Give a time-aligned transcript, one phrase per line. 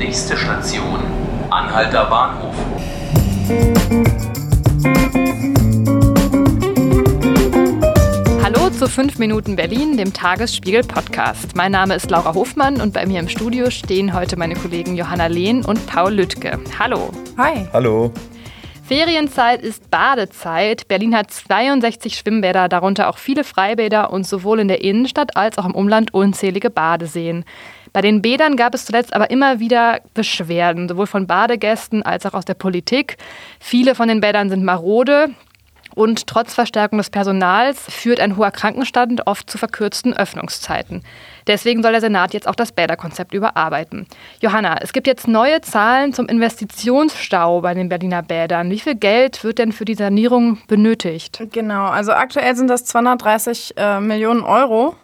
[0.00, 0.98] Nächste Station,
[1.50, 2.54] Anhalter Bahnhof.
[8.42, 11.54] Hallo zu 5 Minuten Berlin, dem Tagesspiegel Podcast.
[11.54, 15.26] Mein Name ist Laura Hofmann und bei mir im Studio stehen heute meine Kollegen Johanna
[15.26, 16.58] Lehn und Paul Lüttke.
[16.78, 17.10] Hallo.
[17.36, 17.68] Hi.
[17.74, 18.10] Hallo.
[18.90, 20.88] Ferienzeit ist Badezeit.
[20.88, 25.66] Berlin hat 62 Schwimmbäder, darunter auch viele Freibäder und sowohl in der Innenstadt als auch
[25.66, 27.44] im Umland unzählige Badeseen.
[27.92, 32.34] Bei den Bädern gab es zuletzt aber immer wieder Beschwerden, sowohl von Badegästen als auch
[32.34, 33.16] aus der Politik.
[33.58, 35.30] Viele von den Bädern sind marode.
[35.94, 41.02] Und trotz Verstärkung des Personals führt ein hoher Krankenstand oft zu verkürzten Öffnungszeiten.
[41.46, 44.06] Deswegen soll der Senat jetzt auch das Bäderkonzept überarbeiten.
[44.40, 48.70] Johanna, es gibt jetzt neue Zahlen zum Investitionsstau bei den Berliner Bädern.
[48.70, 51.42] Wie viel Geld wird denn für die Sanierung benötigt?
[51.52, 54.94] Genau, also aktuell sind das 230 äh, Millionen Euro.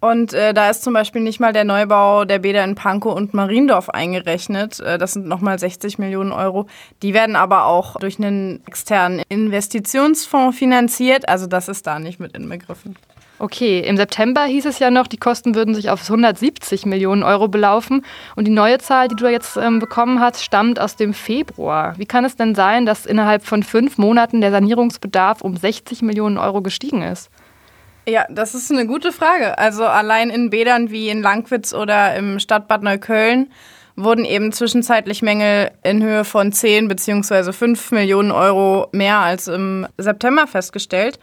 [0.00, 3.34] Und äh, da ist zum Beispiel nicht mal der Neubau der Bäder in Pankow und
[3.34, 4.78] Mariendorf eingerechnet.
[4.78, 6.66] Äh, das sind nochmal 60 Millionen Euro.
[7.02, 11.28] Die werden aber auch durch einen externen Investitionsfonds finanziert.
[11.28, 12.96] Also das ist da nicht mit inbegriffen.
[13.40, 17.46] Okay, im September hieß es ja noch, die Kosten würden sich auf 170 Millionen Euro
[17.46, 18.04] belaufen.
[18.34, 21.96] Und die neue Zahl, die du jetzt ähm, bekommen hast, stammt aus dem Februar.
[21.98, 26.38] Wie kann es denn sein, dass innerhalb von fünf Monaten der Sanierungsbedarf um 60 Millionen
[26.38, 27.30] Euro gestiegen ist?
[28.08, 29.58] Ja, das ist eine gute Frage.
[29.58, 33.52] Also allein in Bädern wie in Langwitz oder im Stadtbad Neukölln
[33.96, 37.52] wurden eben zwischenzeitlich Mängel in Höhe von 10 bzw.
[37.52, 41.18] 5 Millionen Euro mehr als im September festgestellt.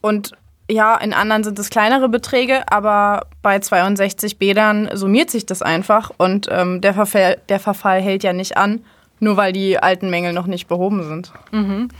[0.00, 0.32] Und
[0.68, 6.10] ja, in anderen sind es kleinere Beträge, aber bei 62 Bädern summiert sich das einfach
[6.16, 8.84] und ähm, der, Verfall, der Verfall hält ja nicht an,
[9.20, 11.32] nur weil die alten Mängel noch nicht behoben sind.
[11.52, 11.90] Mhm.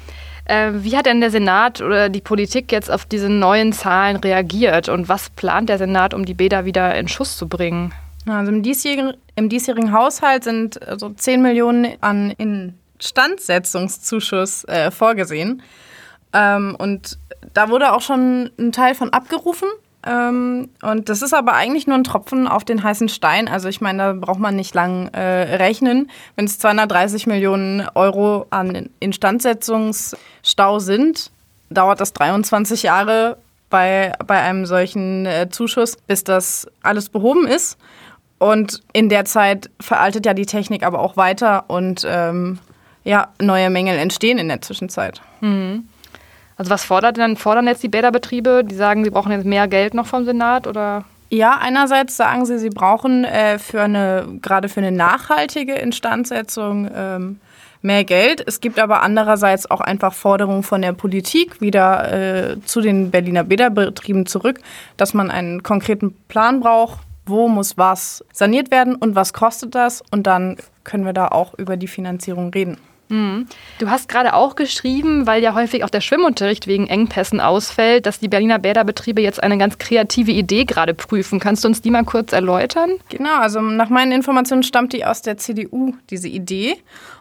[0.46, 4.88] Äh, wie hat denn der Senat oder die Politik jetzt auf diese neuen Zahlen reagiert
[4.88, 7.92] und was plant der Senat, um die Bäder wieder in Schuss zu bringen?
[8.26, 15.62] Also im diesjährigen, im diesjährigen Haushalt sind so 10 Millionen an Instandsetzungszuschuss äh, vorgesehen.
[16.32, 17.18] Ähm, und
[17.52, 19.68] da wurde auch schon ein Teil von abgerufen.
[20.06, 23.48] Ähm, und das ist aber eigentlich nur ein Tropfen auf den heißen Stein.
[23.48, 26.10] Also ich meine, da braucht man nicht lang äh, rechnen.
[26.36, 31.30] Wenn es 230 Millionen Euro an Instandsetzungsstau sind,
[31.70, 33.38] dauert das 23 Jahre
[33.70, 37.78] bei, bei einem solchen äh, Zuschuss, bis das alles behoben ist.
[38.38, 42.58] Und in der Zeit veraltet ja die Technik aber auch weiter und ähm,
[43.04, 45.22] ja, neue Mängel entstehen in der Zwischenzeit.
[45.40, 45.88] Mhm.
[46.56, 48.64] Also was fordert denn, fordern jetzt die Bäderbetriebe?
[48.64, 51.04] Die sagen, sie brauchen jetzt mehr Geld noch vom Senat oder?
[51.30, 57.40] Ja, einerseits sagen sie, sie brauchen äh, für eine, gerade für eine nachhaltige Instandsetzung ähm,
[57.82, 58.42] mehr Geld.
[58.46, 63.44] Es gibt aber andererseits auch einfach Forderungen von der Politik wieder äh, zu den Berliner
[63.44, 64.60] Bäderbetrieben zurück,
[64.96, 70.02] dass man einen konkreten Plan braucht, wo muss was saniert werden und was kostet das
[70.10, 72.78] und dann können wir da auch über die Finanzierung reden.
[73.14, 73.46] Mhm.
[73.78, 78.18] Du hast gerade auch geschrieben, weil ja häufig auch der Schwimmunterricht wegen Engpässen ausfällt, dass
[78.18, 81.38] die Berliner Bäderbetriebe jetzt eine ganz kreative Idee gerade prüfen.
[81.38, 82.90] Kannst du uns die mal kurz erläutern?
[83.10, 86.76] Genau, also nach meinen Informationen stammt die aus der CDU, diese Idee.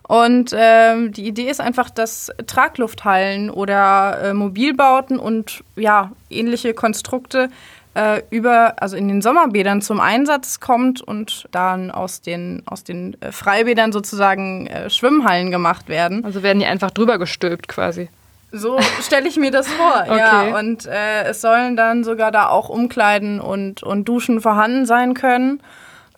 [0.08, 7.50] Und ähm, die Idee ist einfach, dass Traglufthallen oder äh, Mobilbauten und ja, ähnliche Konstrukte
[7.96, 13.16] äh, über, also in den Sommerbädern zum Einsatz kommt und dann aus den, aus den
[13.22, 16.26] äh, Freibädern sozusagen äh, Schwimmhallen gemacht werden.
[16.26, 18.10] Also werden die einfach drüber gestülpt quasi.
[18.52, 20.18] So stelle ich mir das vor, okay.
[20.18, 20.60] ja.
[20.60, 25.62] Und äh, es sollen dann sogar da auch Umkleiden und, und Duschen vorhanden sein können.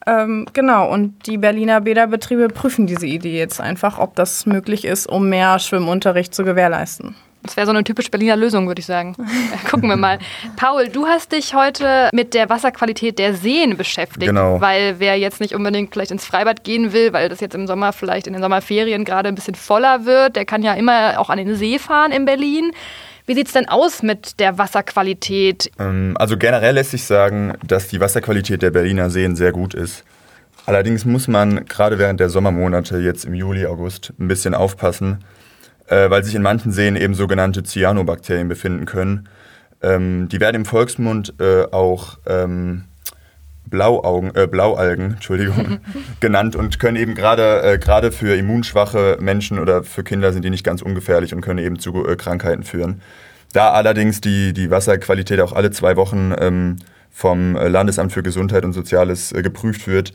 [0.07, 5.07] Ähm, genau, und die Berliner Bäderbetriebe prüfen diese Idee jetzt einfach, ob das möglich ist,
[5.07, 7.15] um mehr Schwimmunterricht zu gewährleisten.
[7.45, 9.15] Das wäre so eine typisch Berliner Lösung, würde ich sagen.
[9.69, 10.19] Gucken wir mal.
[10.55, 14.27] Paul, du hast dich heute mit der Wasserqualität der Seen beschäftigt.
[14.27, 14.59] Genau.
[14.61, 17.93] Weil wer jetzt nicht unbedingt vielleicht ins Freibad gehen will, weil das jetzt im Sommer
[17.93, 21.37] vielleicht in den Sommerferien gerade ein bisschen voller wird, der kann ja immer auch an
[21.37, 22.71] den See fahren in Berlin.
[23.27, 25.71] Wie sieht es denn aus mit der Wasserqualität?
[25.79, 30.03] Ähm, also generell lässt sich sagen, dass die Wasserqualität der Berliner Seen sehr gut ist.
[30.67, 35.23] Allerdings muss man gerade während der Sommermonate jetzt im Juli, August ein bisschen aufpassen,
[35.87, 39.29] äh, weil sich in manchen Seen eben sogenannte Cyanobakterien befinden können.
[39.81, 42.85] Ähm, die werden im Volksmund äh, auch ähm,
[43.67, 45.79] Blauaugen, äh, Blaualgen Entschuldigung,
[46.19, 50.63] genannt und können eben gerade äh, für immunschwache Menschen oder für Kinder sind die nicht
[50.63, 53.01] ganz ungefährlich und können eben zu äh, Krankheiten führen.
[53.53, 56.77] Da allerdings die, die Wasserqualität auch alle zwei Wochen ähm,
[57.09, 60.13] vom äh, Landesamt für Gesundheit und Soziales äh, geprüft wird,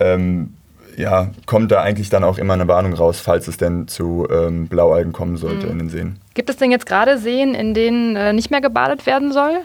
[0.00, 0.54] ähm,
[0.98, 4.66] ja, kommt da eigentlich dann auch immer eine Warnung raus, falls es denn zu ähm,
[4.66, 5.72] Blaualgen kommen sollte mhm.
[5.72, 6.16] in den Seen.
[6.34, 9.60] Gibt es denn jetzt gerade Seen, in denen äh, nicht mehr gebadet werden soll?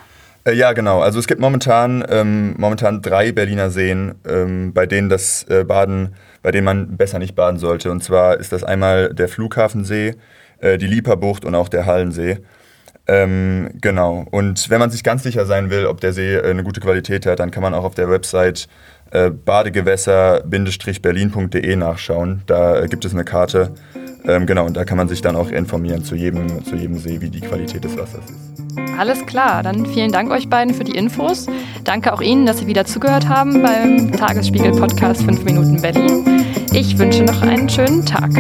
[0.46, 1.02] Äh, ja, genau.
[1.02, 6.16] Also es gibt momentan, ähm, momentan drei Berliner Seen, ähm, bei denen das äh, Baden,
[6.42, 7.92] bei denen man besser nicht baden sollte.
[7.92, 10.16] Und zwar ist das einmal der Flughafensee,
[10.60, 12.40] äh, die Lieperbucht und auch der Hallensee.
[13.06, 14.26] Ähm, genau.
[14.32, 17.26] Und wenn man sich ganz sicher sein will, ob der See äh, eine gute Qualität
[17.26, 18.68] hat, dann kann man auch auf der Website
[19.14, 22.42] äh, badegewässer-berlin.de nachschauen.
[22.48, 23.70] Da äh, gibt es eine Karte.
[24.26, 27.22] Ähm, genau, und da kann man sich dann auch informieren zu jedem, zu jedem See,
[27.22, 28.64] wie die Qualität des Wassers ist.
[28.98, 31.48] Alles klar, dann vielen Dank euch beiden für die Infos.
[31.84, 36.46] Danke auch Ihnen, dass Sie wieder zugehört haben beim Tagesspiegel-Podcast 5 Minuten Berlin.
[36.72, 38.32] Ich wünsche noch einen schönen Tag.